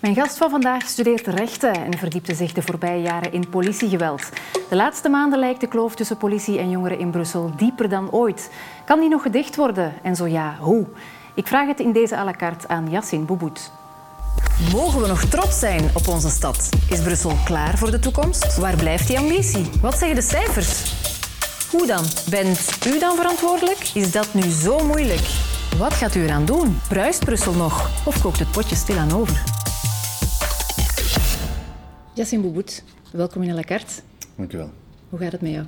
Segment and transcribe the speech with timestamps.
[0.00, 4.28] Mijn gast van vandaag studeert rechten en verdiepte zich de voorbije jaren in politiegeweld.
[4.68, 8.50] De laatste maanden lijkt de kloof tussen politie en jongeren in Brussel dieper dan ooit.
[8.84, 9.92] Kan die nog gedicht worden?
[10.02, 10.86] En zo ja, hoe?
[11.34, 13.72] Ik vraag het in deze à la carte aan Yassine Boubout.
[14.72, 16.68] Mogen we nog trots zijn op onze stad?
[16.90, 18.56] Is Brussel klaar voor de toekomst?
[18.56, 19.70] Waar blijft die ambitie?
[19.80, 20.94] Wat zeggen de cijfers?
[21.70, 22.04] Hoe dan?
[22.30, 23.90] Bent u dan verantwoordelijk?
[23.94, 25.28] Is dat nu zo moeilijk?
[25.78, 26.80] Wat gaat u eraan doen?
[26.88, 27.90] Bruist Brussel nog?
[28.04, 29.42] Of kookt het potje stilaan over?
[32.20, 33.92] Yassine Boubout, welkom in la carte.
[34.36, 34.70] Dank u wel.
[35.08, 35.64] Hoe gaat het met jou?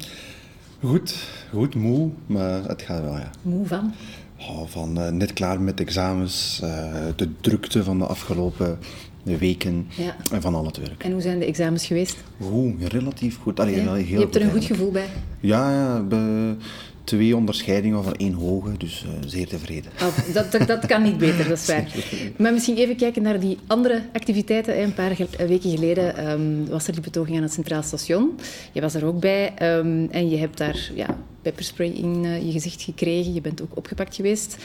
[0.83, 1.15] Goed,
[1.53, 3.31] goed, moe, maar het gaat wel, ja.
[3.43, 3.93] Moe van?
[4.39, 8.79] Oh, van uh, net klaar met examens, uh, de drukte van de afgelopen
[9.23, 10.17] weken Ja.
[10.33, 11.05] en van al het werk.
[11.05, 12.17] En hoe zijn de examens geweest?
[12.41, 13.61] Goed, relatief goed.
[13.61, 13.95] Allee, Ja?
[13.95, 15.07] heel Je hebt er een goed gevoel bij.
[15.41, 16.57] Ja, ja be-
[17.05, 19.91] twee onderscheidingen van één hoge, dus eh, zeer tevreden.
[20.03, 21.95] Oh, dat, dat, dat kan niet beter, dat is waar.
[22.39, 24.83] Maar misschien even kijken naar die andere activiteiten.
[24.83, 28.39] Een paar ge- weken geleden ehm, was er die betoging aan het Centraal Station.
[28.73, 32.53] Je was er ook bij ehm, en je hebt daar ja, pepperspray in eh, je
[32.53, 33.35] gezicht gekregen.
[33.35, 34.57] Je bent ook opgepakt geweest.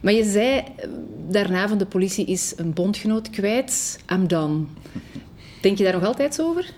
[0.00, 0.88] Maar je zei eh,
[1.28, 3.98] daarna van de politie is een bondgenoot kwijt.
[4.12, 4.64] I'm done.
[5.60, 6.72] Denk je daar nog altijd over?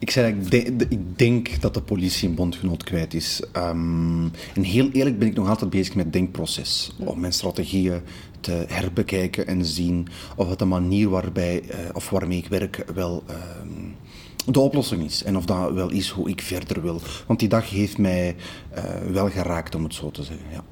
[0.00, 3.42] Ik zei, dat ik, de- ik denk dat de politie een bondgenoot kwijt is.
[3.52, 6.92] Ehm, en heel eerlijk ben ik nog altijd bezig met het denkproces.
[6.98, 8.00] Om mijn strategieën
[8.40, 13.22] te herbekijken en zien of het de manier waarbij, eh, of waarmee ik werk wel
[13.26, 15.22] ehm, de oplossing is.
[15.24, 17.00] En of dat wel is hoe ik verder wil.
[17.26, 18.36] Want die dag heeft mij
[18.70, 20.46] eh, wel geraakt, om het zo te zeggen.
[20.52, 20.64] Ja.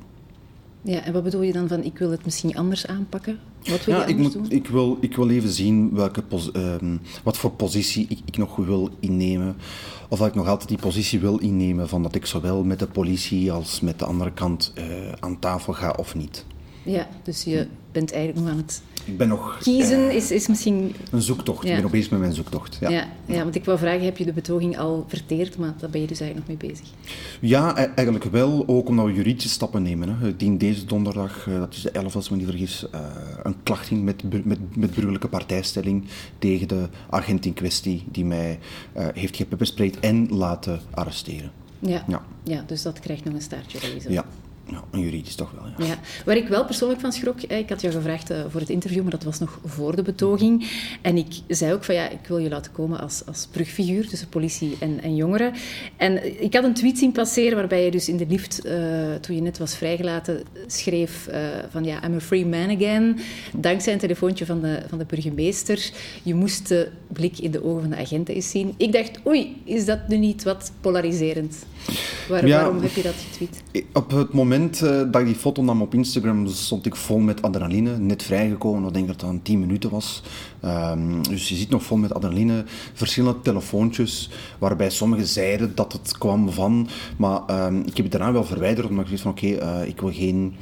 [0.83, 3.39] Ja, en wat bedoel je dan van ik wil het misschien anders aanpakken?
[3.71, 4.51] Wat wil Ja, je ik, moet, doen?
[4.51, 8.91] ik, wil, ik wil even zien welke ehm, wat voor positie ik, ik nog wil
[9.01, 9.57] innemen.
[10.09, 12.87] Of dat ik nog altijd die positie wil innemen van dat ik zowel met de
[12.87, 14.85] politie als met de andere kant eh,
[15.21, 16.45] aan tafel ga of niet.
[16.83, 17.67] Ja, dus je
[17.99, 20.09] bent eigenlijk nog aan het Ik ben nog kiezen.
[20.09, 21.63] eh, Is, is misschien een zoektocht.
[21.63, 21.69] Ja.
[21.69, 22.77] Ik ben nog bezig met mijn zoektocht.
[22.81, 23.07] Ja, Ja.
[23.27, 25.59] Ja, want ik wou vragen, heb je de betoging al verteerd?
[25.59, 26.87] Maar daar ben je dus eigenlijk nog mee bezig.
[27.41, 28.65] Ja, e- eigenlijk wel.
[28.67, 30.19] Ook omdat we juridische stappen nemen.
[30.19, 30.29] Hè.
[30.29, 33.01] Ik dien deze donderdag, eh, dat is de 11 als ik me niet vergis, eh,
[33.43, 36.05] een klacht in met, met, met burgerlijke partijstelling
[36.39, 38.59] tegen de agent in kwestie die mij
[38.93, 41.51] eh, heeft gepeppersprayed en laten arresteren.
[41.79, 42.05] Ja.
[42.09, 42.23] Ja.
[42.45, 44.25] ja, dus dat krijgt nog een staartje ja
[44.99, 45.63] en juridisch toch wel.
[45.79, 45.87] Ja.
[45.93, 48.71] Ja, waar ik wel persoonlijk van schrok, eh, ik had jou gevraagd eh, voor het
[48.71, 50.67] interview, maar dat was nog voor de betoging.
[51.03, 54.29] En ik zei ook van ja, ik wil je laten komen als, als brugfiguur tussen
[54.29, 55.53] politie en, en jongeren.
[55.97, 58.75] En ik had een tweet zien passeren waarbij je dus in de lift, eh,
[59.21, 63.19] toen je net was vrijgelaten, schreef eh, van ja, I'm a free man again.
[63.57, 65.91] Dankzij een telefoontje van de, van de burgemeester.
[66.23, 68.75] Je moest de blik in de ogen van de agenten eens zien.
[68.77, 71.57] Ik dacht, oei, is dat nu niet wat polariserend?
[72.29, 72.57] Waar- Ja.
[72.61, 73.63] Waarom heb je dat getweet?
[73.93, 77.43] Op het moment eh, dat ik die foto nam op Instagram, stond ik vol met
[77.43, 77.99] adrenaline.
[77.99, 80.23] Net vrijgekomen, ik denk dat dat een 10 minuten was.
[80.61, 82.65] Ehm, dus je zit nog vol met adrenaline.
[82.95, 86.89] Verschillende telefoontjes, waarbij sommigen zeiden dat het kwam van.
[87.17, 90.01] Maar ehm, ik heb het daarna wel verwijderd, omdat ik zoiets van oké, eh, ik
[90.01, 90.55] wil geen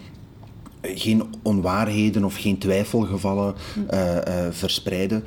[0.95, 3.55] geen onwaarheden of geen twijfelgevallen
[3.89, 4.19] eh,
[4.51, 5.25] verspreiden.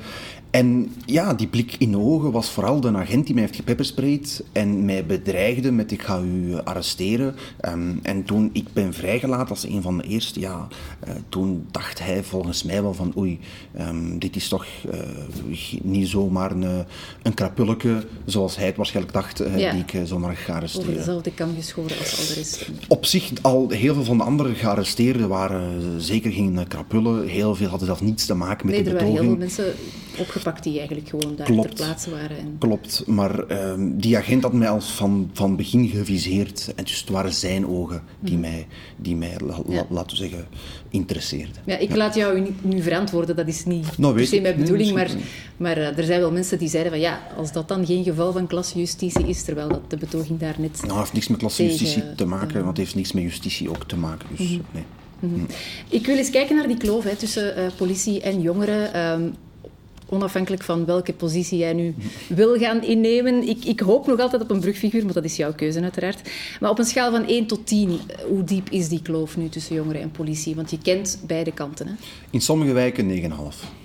[0.50, 4.42] En ja, die blik in de ogen was vooral de agent die mij heeft gepeppersprayed
[4.52, 7.34] en mij bedreigde met ik ga u arresteren.
[7.60, 10.68] Ehm, en toen ik ben vrijgelaten als een van de eerste, ja,
[11.00, 13.38] eh, toen dacht hij volgens mij wel van oei,
[13.76, 14.98] ehm, dit is toch eh,
[15.82, 16.84] niet zomaar een,
[17.22, 19.72] een krapulleke zoals hij het waarschijnlijk dacht, eh, Ja.
[19.72, 20.94] die ik eh, zomaar ga Over arresteren.
[20.94, 22.70] dezelfde kam geschoren als al de rest.
[22.88, 27.26] Op zich, al heel veel van de andere gearresteerden waren zeker geen eh, krapullen.
[27.28, 29.56] Heel veel hadden zelfs niets te maken met Nee, de er waren heel veel betoging.
[29.74, 29.84] mensen
[30.40, 31.76] opgepakt die eigenlijk gewoon daar Klopt.
[31.76, 32.38] ter plaatse waren.
[32.38, 32.56] En...
[32.58, 36.72] Klopt, maar ehm, die agent had mij als van, van begin geviseerd.
[36.76, 39.72] En dus het waren zijn ogen die mij, die mij la- la- Mhm.
[39.72, 39.86] Ja.
[39.90, 40.46] laten we zeggen,
[40.88, 41.54] interesseerden.
[41.66, 44.62] Ja, ik laat jou niet- nu verantwoorden, dat is niet Nou, per se mijn Nee,
[44.64, 45.10] bedoeling, maar,
[45.56, 48.32] maar eh, er zijn wel mensen die zeiden van ja, als dat dan geen geval
[48.32, 50.82] van klassejustitie is, terwijl dat de betoging daar net...
[50.86, 52.14] Nou, heeft niks met Mhm.
[52.16, 54.28] te maken, want het heeft niks met justitie ook te maken.
[54.36, 54.84] Dus, nee.
[55.88, 58.92] Ik wil eens kijken naar die kloof hè, tussen eh, politie en jongeren.
[58.94, 59.22] ehm,
[60.10, 61.94] onafhankelijk van welke positie jij nu
[62.28, 63.48] wil gaan innemen.
[63.48, 66.30] Ik, ik hoop nog altijd op een brugfiguur, maar dat is jouw keuze uiteraard.
[66.60, 69.48] Maar op een schaal van 1 tot 10, eh, hoe diep is die kloof nu
[69.48, 70.54] tussen jongeren en politie?
[70.54, 71.86] Want je kent beide kanten.
[71.86, 71.92] Hè?
[72.30, 73.79] In sommige wijken 9,5.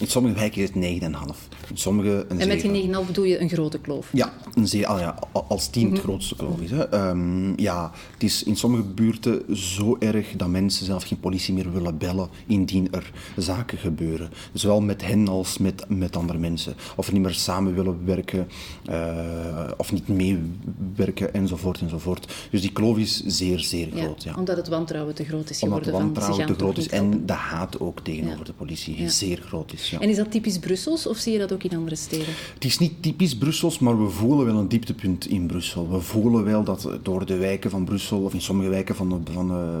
[0.00, 1.48] In sommige wijken is het 9,5.
[1.70, 2.72] In sommige een En met 7.
[2.72, 4.08] die 9,5 bedoel je een grote kloof?
[4.12, 5.94] Ja, een zee, ah ja, als tien Mhm.
[5.94, 6.70] het grootste geloof is.
[6.70, 6.88] Hè.
[6.88, 11.72] Ehm, ja, het is in sommige buurten zo erg dat mensen zelf geen politie meer
[11.72, 14.30] willen bellen indien er zaken gebeuren.
[14.52, 16.74] Zowel met hen als met, met andere mensen.
[16.96, 18.48] Of niet meer samen willen werken,
[18.84, 22.34] eh, of niet meewerken, enzovoort, enzovoort.
[22.50, 24.22] Dus die kloof is zeer, zeer Ja, groot.
[24.22, 24.34] Ja.
[24.36, 26.14] Omdat het wantrouwen te groot is Omdat geworden.
[26.14, 28.44] de van, ze wantrouwen te groot is en de haat ook tegenover Ja.
[28.44, 29.08] de politie Ja.
[29.08, 29.85] zeer groot is.
[29.90, 30.00] Ja.
[30.00, 32.34] En is dat typisch Brussels of zie je dat ook in andere steden?
[32.54, 35.90] Het is niet typisch Brussels, maar we voelen wel een dieptepunt in Brussel.
[35.90, 39.50] We voelen wel dat door de wijken van Brussel, of in sommige wijken van, van
[39.50, 39.78] uh,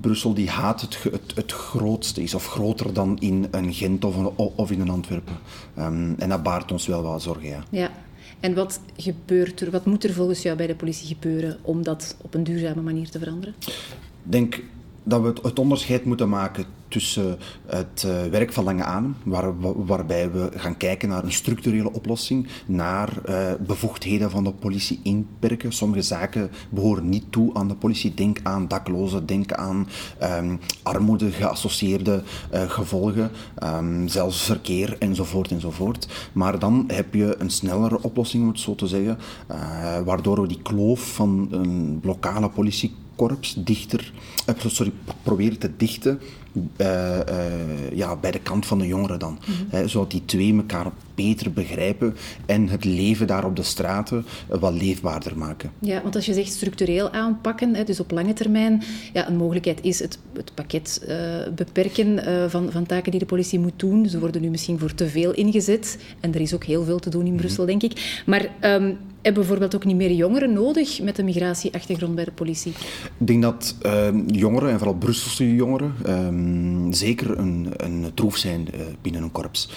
[0.00, 4.16] Brussel, die haat het, het, het, grootste is, of groter dan in een Gent of,
[4.16, 5.36] een, of in een Antwerpen.
[5.78, 7.64] Um, en dat baart ons wel wat zorgen, ja.
[7.70, 7.90] ja.
[8.40, 12.16] En wat gebeurt er, wat moet er volgens jou bij de politie gebeuren om dat
[12.22, 13.54] op een duurzame manier te veranderen?
[13.66, 13.74] Ik
[14.22, 14.62] denk
[15.02, 20.30] dat we het onderscheid moeten maken tussen het uh, werk van lange adem, waar, waarbij
[20.30, 25.72] we gaan kijken naar een structurele oplossing, naar uh, bevoegdheden van de politie inperken.
[25.72, 28.14] Sommige zaken behoren niet toe aan de politie.
[28.14, 29.88] Denk aan daklozen, denk aan
[30.22, 33.30] um, armoede geassocieerde gevolgen,
[33.62, 36.08] um, zelfs verkeer enzovoort enzovoort.
[36.32, 39.18] Maar dan heb je een snellere oplossing, om het zo te zeggen,
[40.04, 44.12] waardoor we die kloof van een lokale politie korps dichter,
[44.48, 44.92] uh, sorry,
[45.22, 46.20] proberen te dichten
[46.76, 49.38] uh, uh, ja, bij de kant van de jongeren dan.
[49.46, 49.88] Mm -hmm.
[49.88, 50.86] zodat die twee elkaar
[51.26, 52.16] beter begrijpen
[52.46, 55.70] en het leven daar op de straten wat leefbaarder maken.
[55.78, 58.82] Ja, want als je zegt structureel aanpakken, dus op lange termijn,
[59.12, 61.14] ja, een mogelijkheid is het, het pakket uh,
[61.54, 64.08] beperken van, van taken die de politie moet doen.
[64.08, 67.10] Ze worden nu misschien voor te veel ingezet en er is ook heel veel te
[67.10, 67.78] doen in Brussel, mm -hmm.
[67.78, 68.22] denk ik.
[68.26, 72.72] Maar um, hebben bijvoorbeeld ook niet meer jongeren nodig met een migratieachtergrond bij de politie?
[73.18, 78.68] Ik denk dat uh, jongeren, en vooral Brusselse jongeren, um, zeker een, een troef zijn
[79.02, 79.70] binnen een korps.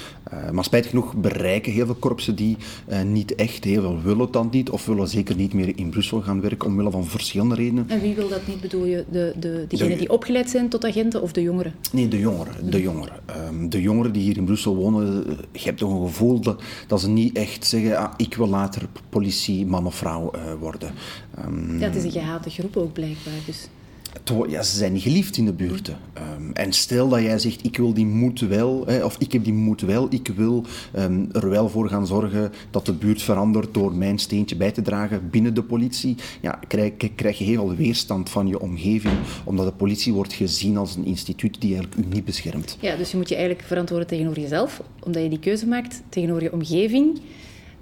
[0.51, 2.57] Maar spijtig genoeg bereiken heel veel korpsen die
[3.05, 6.41] niet echt heel veel willen dan niet, of willen zeker niet meer in Brussel gaan
[6.41, 7.89] werken omwille van verschillende redenen.
[7.89, 8.61] En wie wil dat niet?
[8.61, 11.73] Bedoel je de, de, diegenen die opgeleid zijn tot agenten of de jongeren?
[11.91, 12.71] Nee, de jongeren.
[12.71, 13.19] De jongeren,
[13.49, 17.01] um, de jongeren die hier in Brussel wonen, je hebt toch een gevoel dat, dat
[17.01, 20.91] ze niet echt zeggen, ah, ik wil later politie, man of vrouw uh, worden.
[21.45, 23.33] Um, het is een gehate groep ook blijkbaar.
[23.45, 23.67] Dus.
[24.61, 25.97] Ze zijn niet geliefd in de buurten.
[26.37, 29.43] Um, en stel dat jij zegt, ik wil die moed wel, hè, of ik heb
[29.43, 30.65] die moed wel, ik wil
[30.97, 34.81] um, er wel voor gaan zorgen dat de buurt verandert door mijn steentje bij te
[34.81, 39.13] dragen binnen de politie, ja, krijg, krijg je heel veel weerstand van je omgeving,
[39.43, 42.77] omdat de politie wordt gezien als een instituut die eigenlijk u niet beschermt.
[42.79, 46.43] Ja, dus je moet je eigenlijk verantwoorden tegenover jezelf, omdat je die keuze maakt tegenover
[46.43, 47.19] je omgeving.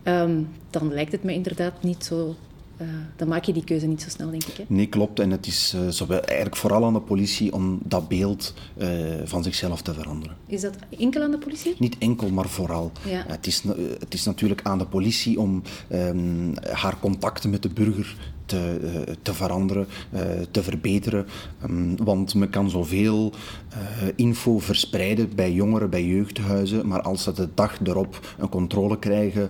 [0.04, 2.36] Um, dan lijkt het me inderdaad niet zo
[2.82, 4.58] uh, dan maak je die keuze niet zo snel, denk ik.
[4.58, 4.64] Hè?
[4.68, 5.20] Nee, klopt.
[5.20, 8.88] En het is uh, zowel, eigenlijk vooral aan de politie om dat beeld uh,
[9.24, 10.36] van zichzelf te veranderen.
[10.48, 11.76] Is dat enkel aan de politie?
[11.80, 12.92] Niet enkel, maar vooral.
[13.06, 13.24] Ja.
[13.28, 13.64] het, is,
[14.00, 15.62] het is natuurlijk aan de politie om
[15.92, 18.16] um, haar contacten met de burger
[18.50, 21.26] te, uh, te veranderen, uh, te verbeteren.
[21.64, 23.34] Um, want men kan zoveel
[23.74, 29.00] uh, info verspreiden bij jongeren, bij jeugdhuizen, maar als ze de dag erop een controle
[29.00, 29.50] krijgen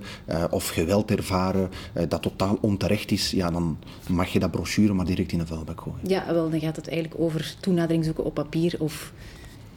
[0.49, 1.69] of geweld ervaren
[2.07, 3.77] dat totaal onterecht is, ja, dan
[4.09, 5.99] mag je dat brochure maar direct in de vuilbak gooien.
[6.07, 9.13] Ja, wel, dan gaat het eigenlijk over toenadering zoeken op papier of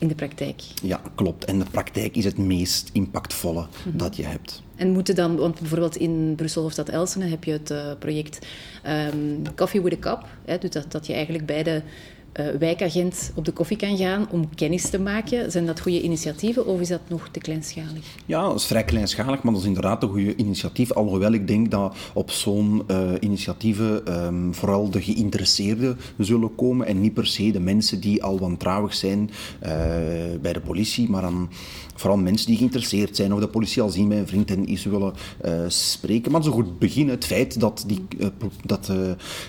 [0.02, 0.62] in de praktijk.
[0.82, 1.44] Ja, klopt.
[1.44, 3.96] En de praktijk is het meest impactvolle mm -hmm.
[3.96, 4.62] dat je hebt.
[4.76, 8.46] En moeten dan, want bijvoorbeeld in Brussel of Stad Elsene heb je het uh, project
[9.14, 10.26] um, Coffee with a Cup.
[10.44, 11.82] Hè, dus dat, dat je eigenlijk bij de
[12.40, 15.50] uh, wijkagent op de koffie kan gaan om kennis te maken.
[15.50, 18.04] Zijn dat goede initiatieven of is dat nog te kleinschalig?
[18.26, 20.92] Ja, dat is vrij kleinschalig, maar dat is inderdaad een goede initiatief.
[20.92, 27.00] Alhoewel ik denk dat op zo'n uh, initiatieven um, vooral de geïnteresseerden zullen komen en
[27.00, 29.30] niet per se de mensen die al wantrouwig zijn
[29.62, 29.68] uh,
[30.40, 31.50] bij de politie, maar dan
[31.94, 34.84] vooral mensen die geïnteresseerd zijn of de politie al zien bij een vriend en iets
[34.84, 35.12] willen
[35.66, 36.32] spreken.
[36.32, 38.04] Maar zo goed beginnen, het feit dat die,
[38.64, 38.92] dat,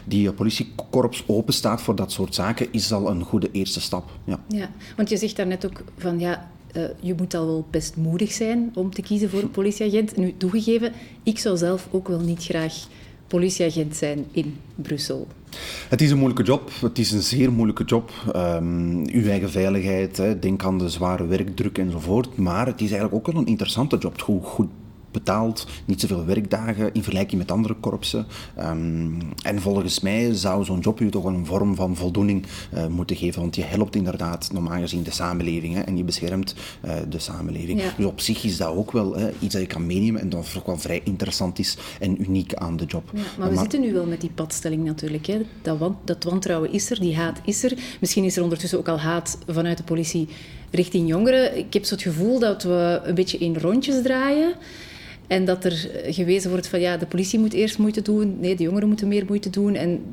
[0.06, 4.12] die politiekorps open staat voor dat soort zaken is al een goede eerste stap.
[4.24, 7.96] Ja, ja want je zegt daarnet ook van ja, uh, je moet al wel best
[7.96, 10.18] moedig zijn om te kiezen voor een politieagent.
[10.18, 10.92] Nu, toegegeven,
[11.24, 12.74] ik zou zelf ook wel niet graag
[13.28, 15.28] politieagent zijn in Brussel.
[15.90, 16.72] Het is een moeilijke job.
[16.82, 18.12] Het is een zeer moeilijke job.
[18.36, 22.38] Um, uw eigen veiligheid, hè, denk aan de zware werkdruk enzovoort.
[22.38, 24.22] Maar het is eigenlijk ook wel een interessante job.
[24.22, 24.70] Goed, goed
[25.14, 28.26] betaald, niet zoveel werkdagen in vergelijking met andere korpsen.
[28.60, 33.16] Um, en volgens mij zou zo'n job u toch een vorm van voldoening uh, moeten
[33.16, 36.56] geven, want je helpt inderdaad normaal gezien de samenleving hè, en je beschermt
[36.86, 37.82] uh, de samenleving.
[37.82, 37.94] Ja.
[37.98, 40.56] Dus op zich is dat ook wel hè, iets dat je kan meenemen en dat
[40.58, 43.10] ook wel vrij interessant is en uniek aan de job.
[43.14, 45.26] Ja, maar we maar, zitten nu wel met die padstelling natuurlijk.
[45.26, 45.42] Hè.
[45.62, 47.74] Dat, want, dat wantrouwen is er, die haat is er.
[48.00, 50.28] Misschien is er ondertussen ook al haat vanuit de politie
[50.72, 51.58] richting jongeren.
[51.58, 54.54] Ik heb zo het gevoel dat we een beetje in rondjes draaien.
[55.34, 58.64] En dat er gewezen wordt van ja, de politie moet eerst moeite doen, nee, de
[58.64, 59.76] jongeren moeten meer moeite doen.
[59.76, 60.04] En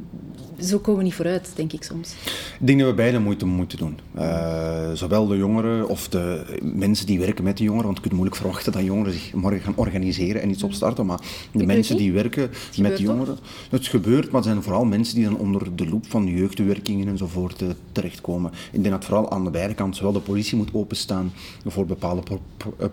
[0.63, 2.15] zo komen we niet vooruit, denk ik soms.
[2.61, 3.99] Ik denk dat we beide moeite moeten doen.
[4.19, 8.15] Uh, zowel de jongeren of de mensen die werken met de jongeren, want je kunt
[8.15, 11.21] moeilijk verwachten dat jongeren zich morgen gaan organiseren en iets opstarten, maar
[11.53, 13.39] de mensen die werken met de jongeren,
[13.71, 17.09] het gebeurt, maar het zijn vooral mensen die dan onder de loep van de jeugdwerkingen
[17.09, 18.51] enzovoort uh, terechtkomen.
[18.73, 21.33] Ik denk dat vooral aan de beide kanten, zowel de politie moet openstaan
[21.67, 22.41] voor bepaalde pro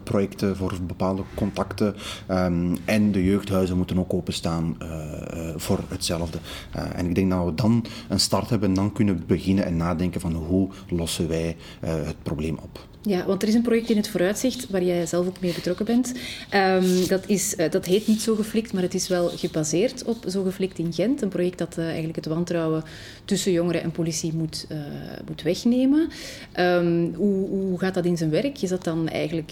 [0.04, 1.96] projecten, voor bepaalde contacten,
[2.32, 4.88] um, en de jeugdhuizen moeten ook openstaan uh,
[5.56, 6.38] voor hetzelfde.
[6.72, 10.22] en ik denk dat we dan een start hebben en dan kunnen beginnen en nadenken
[10.22, 12.86] van hoe lossen wij uh, het probleem op.
[13.02, 15.86] Ja, want er is een project in het vooruitzicht waar jij zelf ook mee betrokken
[15.86, 16.14] bent.
[16.54, 20.26] Um, dat, is, uh, dat heet niet Zo Geflikt, maar het is wel gebaseerd op
[20.28, 21.22] Zo Geflikt in Gent.
[21.22, 22.84] Een project dat uh, eigenlijk het wantrouwen
[23.26, 24.78] tussen jongeren en politie moet, uh,
[25.28, 26.10] moet wegnemen.
[26.60, 28.62] Um, hoe, hoe gaat dat in zijn werk?
[28.62, 29.52] Is dat dan eigenlijk,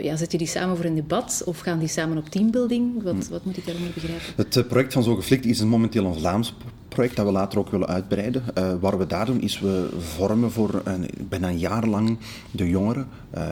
[0.00, 3.02] ja, zet je die samen voor een debat of gaan die samen op teambuilding?
[3.02, 3.30] Wat, hm.
[3.30, 4.26] wat moet ik daaronder begrijpen?
[4.36, 6.54] Het project van Zo Geflikt is momenteel een Vlaams
[6.96, 8.42] project dat we later ook willen uitbreiden.
[8.58, 12.18] Uh, wat we daar doen is we vormen voor een, bijna een jaar lang
[12.50, 13.42] de jongeren uh,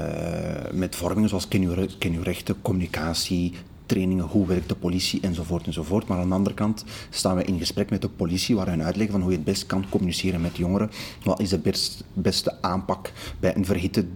[0.73, 3.53] met vormingen zoals ken je, ken rechten, communicatie,
[3.87, 6.07] trainingen, hoe werkt de politie enzovoort enzovoort.
[6.07, 9.13] Maar aan de andere kant staan we in gesprek met de politie waar we uitleggen
[9.13, 10.91] van hoe je het best kan communiceren met jongeren.
[11.23, 14.07] Wat is de best, beste aanpak bij een verhitte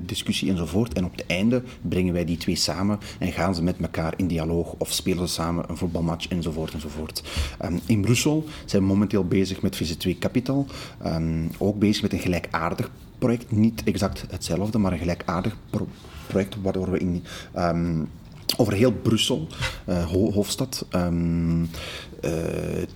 [0.00, 0.92] discussie enzovoort.
[0.92, 4.26] En op het einde brengen wij die twee samen en gaan ze met elkaar in
[4.26, 7.22] dialoog of spelen ze samen een voetbalmatch enzovoort enzovoort.
[7.64, 10.66] Um, in Brussel zijn we momenteel bezig met Visit 2 Capital.
[11.06, 13.50] Um, ook bezig met een gelijkaardig project.
[13.50, 15.88] Niet exact hetzelfde, maar een gelijkaardig pro
[16.26, 17.24] project waardoor we in...
[17.56, 18.08] Um,
[18.56, 19.46] over heel Brussel,
[19.88, 21.68] uh, hoofdstad, um, uh,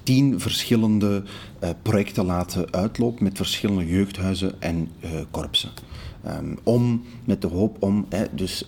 [0.02, 1.22] tien verschillende
[1.62, 4.88] uh, projecten laten uitlopen met verschillende jeugdhuizen en
[5.30, 5.70] korpsen.
[6.26, 8.66] Um, om met de hoop om dus,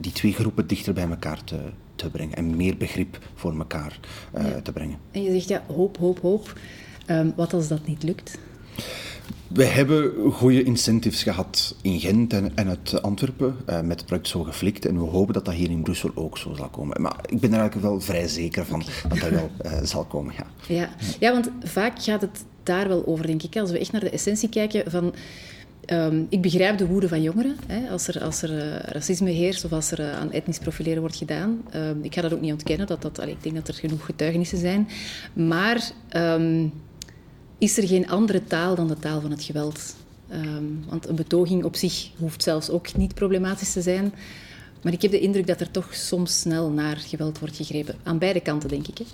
[0.00, 1.58] die twee groepen dichter bij elkaar te,
[1.94, 3.98] te brengen en meer begrip voor elkaar
[4.32, 4.60] ja.
[4.62, 4.98] te brengen.
[5.10, 6.58] En je zegt ja, hoop, hoop, hoop.
[7.10, 8.38] Um, wat als dat niet lukt?
[9.46, 14.28] We hebben goede incentives gehad in Gent en, en uit Antwerpen uh, met het project
[14.28, 14.86] Zo Geflikt.
[14.86, 17.02] En we hopen dat dat hier in Brussel ook zo zal komen.
[17.02, 20.34] Maar ik ben er eigenlijk wel vrij zeker van dat dat wel uh, zal komen.
[20.36, 20.74] Ja.
[20.74, 20.88] Ja.
[21.20, 23.56] ja, want vaak gaat het daar wel over, denk ik.
[23.56, 25.14] Als we echt naar de essentie kijken van...
[25.90, 27.56] Um, ik begrijp de woede van jongeren.
[27.66, 31.16] Hè, als er, als er uh, racisme heerst of als er aan etnisch profileren wordt
[31.16, 31.62] gedaan.
[31.74, 32.86] Um, ik ga dat ook niet ontkennen.
[32.86, 34.88] Dat, dat, allee, ik denk dat er genoeg getuigenissen zijn.
[35.32, 35.90] Maar...
[36.16, 36.72] Um,
[37.58, 39.96] is er geen andere taal dan de taal van het geweld.
[40.32, 44.14] Um, want een betoging op zich hoeft zelfs ook niet problematisch te zijn.
[44.82, 47.94] Maar ik heb de indruk dat er toch soms snel naar geweld wordt gegrepen.
[48.02, 48.98] Aan beide kanten, denk ik.
[48.98, 49.04] Hè?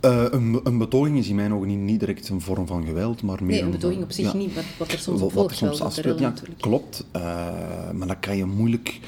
[0.00, 3.22] Uh, een, een, betoging is in mijn ogen niet, niet, direct een vorm van geweld,
[3.22, 3.50] maar meer...
[3.50, 6.18] Nee, een betoging op zich ja, niet, wat, wat, er soms op volgt soms afspeelt,
[6.18, 7.04] ja, klopt.
[7.16, 7.22] Uh,
[7.90, 9.00] maar dat kan je moeilijk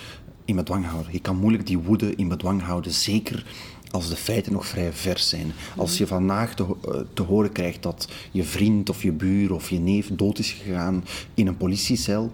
[0.45, 1.13] in bedwang houden.
[1.13, 3.47] Je kan moeilijk die woede in bedwang houden, zeker
[3.91, 5.53] als de feiten nog vrij vers zijn.
[5.77, 9.71] Als je vandaag te, eh, te, horen krijgt dat je vriend of je buur of
[9.71, 11.05] je neef dood is gegaan
[11.35, 12.31] in een politiecel,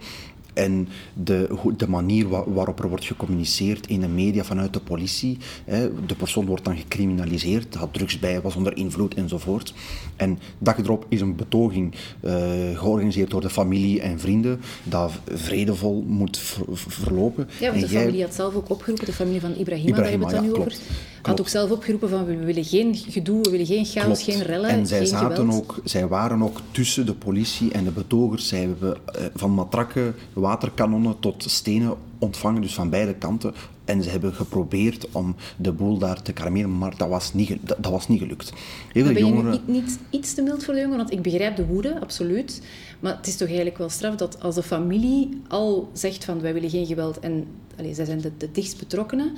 [0.57, 5.37] en de, de manier waarop er wordt gecommuniceerd in de media vanuit de politie.
[5.65, 9.73] Hè, de persoon wordt dan gecriminaliseerd, had drugs bij, was onder invloed enzovoort.
[10.15, 12.33] En dag erop is een betoging uh,
[12.73, 17.49] georganiseerd door de familie en vrienden dat vredevol moet verlopen.
[17.59, 20.51] Ja, want de familie had zelf ook opgeroepen, de familie van Ibrahima, Ibrahima daar hebben
[20.51, 21.05] we het dan nu over.
[21.21, 24.69] Had ook zelf opgeroepen van we willen geen gedoe, we willen geen chaos, geen rellen,
[24.69, 25.55] En zij, zaten geweld.
[25.55, 28.47] ook, zij waren ook tussen de politie en de betogers.
[28.47, 30.15] Zij hebben uh, van matrakken,
[30.47, 33.53] waterkanonnen tot stenen ontvangen, dus van beide kanten.
[33.85, 37.77] En ze hebben geprobeerd om de boel daar te kalmeren, maar dat was niet, dat,
[37.79, 38.53] dat was niet gelukt.
[38.91, 39.51] Heel veel jongeren...
[39.51, 41.05] je niet, niet iets te mild voor de jongeren?
[41.05, 42.61] Want ik begrijp de woede, absoluut.
[42.99, 46.53] Maar het is toch eigenlijk wel straf dat als de familie al zegt van wij
[46.53, 49.33] willen geen geweld en allez, zij zijn de, de dichtst betrokkenen,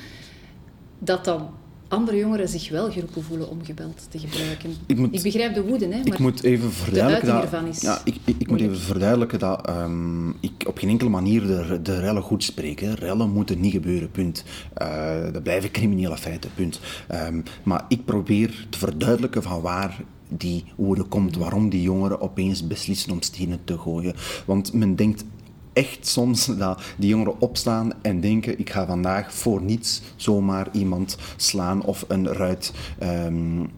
[0.99, 1.49] dat dan
[1.89, 4.73] andere jongeren zich wel geroepen voelen om geweld te gebruiken.
[4.85, 7.81] Ik, moet, ik begrijp de woede, hè, maar ik moet even verduidelijken dat, ervan is
[7.81, 11.79] ja, ik, ik, ik moet even verduidelijken dat um, ik op geen enkele manier de,
[11.81, 12.79] de rellen goed spreek.
[12.79, 12.93] Hè.
[12.93, 14.43] Rellen moeten niet gebeuren, punt.
[14.81, 16.79] Uh, dat blijven criminele feiten, punt.
[17.11, 22.67] Um, maar ik probeer te verduidelijken van waar die woede komt, waarom die jongeren opeens
[22.67, 24.15] beslissen om stenen te gooien.
[24.45, 25.23] Want men denkt
[25.79, 31.17] echt soms dat die jongeren opstaan en denken: ik ga vandaag voor niets zomaar iemand
[31.35, 32.71] slaan of een ruit
[33.03, 33.71] um,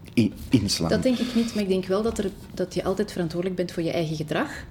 [0.48, 0.88] inslaan.
[0.88, 3.72] Dat denk ik niet, maar ik denk wel dat, er, dat je altijd verantwoordelijk bent
[3.72, 4.64] voor je eigen gedrag.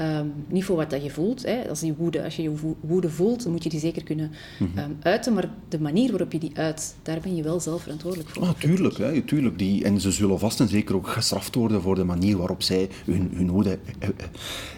[0.00, 1.46] Um, niet voor wat dat je voelt.
[1.46, 1.68] Hè.
[1.68, 4.96] Als, die woede, als je je woede voelt, dan moet je die zeker kunnen um,
[5.02, 5.34] uiten.
[5.34, 8.42] Maar de manier waarop je die uit, daar ben je wel zelf verantwoordelijk voor.
[8.42, 9.58] Ah, tuurlijk, hè, tuurlijk.
[9.58, 12.88] Die, en ze zullen vast en zeker ook gestraft worden voor de manier waarop zij
[13.04, 13.78] hun, hun woede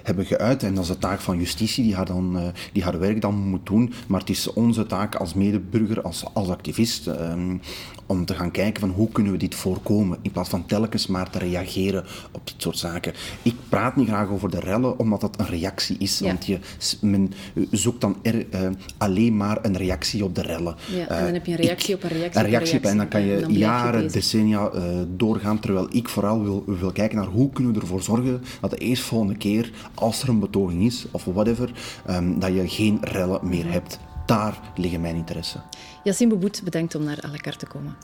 [0.02, 0.62] hebben geuit.
[0.62, 3.34] En dat is de taak van justitie die haar, dan, uh, die haar werk dan
[3.34, 3.92] moet doen.
[4.06, 7.60] Maar het is onze taak als medeburger, als, als activist, um,
[8.06, 10.18] om te gaan kijken van hoe kunnen we dit voorkomen.
[10.22, 13.12] In plaats van telkens maar te reageren op dit soort zaken.
[13.42, 16.21] Ik praat niet graag over de rellen, omdat dat een reactie is.
[16.21, 16.59] Want je,
[17.00, 17.33] men
[17.71, 20.77] zoekt dan er, uh, alleen maar een reactie op de rellen.
[20.87, 22.41] Ja, en dan heb je een reactie op een reactie.
[22.41, 25.61] Een reactie op, en dan kan je jaren, decennia uh, doorgaan.
[25.61, 29.37] Terwijl ik vooral wil, wil kijken naar hoe kunnen we ervoor zorgen dat de eerstvolgende
[29.37, 31.73] keer, als er een betoging is of whatever,
[32.11, 33.99] um, dat je geen rellen meer hebt.
[34.27, 35.61] Daar liggen mijn interesse.
[36.05, 37.97] Yassine Beboet, bedankt om naar Alakar te komen.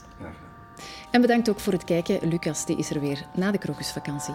[1.11, 2.29] En bedankt ook voor het kijken.
[2.29, 4.35] Lucas die is er weer na de krokusvakantie.